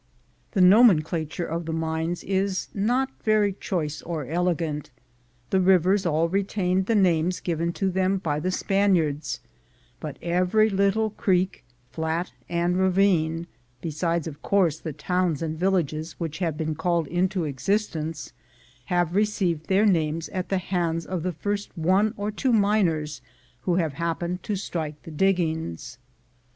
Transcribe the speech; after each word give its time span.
The 0.53 0.61
nomenclature 0.61 1.45
of 1.45 1.67
the 1.67 1.73
mines 1.73 2.23
is 2.23 2.69
not 2.73 3.11
very 3.23 3.53
choice 3.53 4.01
or 4.01 4.25
elegant. 4.25 4.89
The 5.51 5.61
rivers 5.61 6.07
all 6.07 6.27
retain 6.27 6.85
the 6.85 6.95
names 6.95 7.39
given 7.39 7.71
to 7.73 7.91
them 7.91 8.17
by 8.17 8.39
the 8.39 8.49
Spaniards, 8.49 9.41
but 9.99 10.17
every 10.19 10.71
little 10.71 11.11
creek, 11.11 11.63
flat, 11.91 12.31
and 12.49 12.77
ravine, 12.79 13.45
besides 13.79 14.25
of 14.25 14.41
course 14.41 14.79
the 14.79 14.91
towns 14.91 15.43
and 15.43 15.55
villages 15.55 16.13
which 16.19 16.39
have 16.39 16.57
been 16.57 16.73
called 16.73 17.05
into 17.07 17.43
existence, 17.43 18.33
have 18.85 19.13
received 19.13 19.67
their 19.67 19.85
names 19.85 20.29
at 20.29 20.49
the 20.49 20.57
hands 20.57 21.05
of 21.05 21.21
the 21.21 21.31
first 21.31 21.77
one 21.77 22.15
or 22.17 22.31
two 22.31 22.51
miners 22.53 23.21
who 23.69 23.75
have 23.75 23.93
happened 23.93 24.41
to 24.41 24.55
strike 24.55 25.03
the 25.03 25.11
diggings. 25.11 25.99